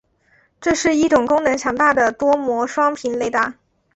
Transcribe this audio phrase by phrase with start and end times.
[0.59, 3.53] 这是一种功能强大的多模双频雷达。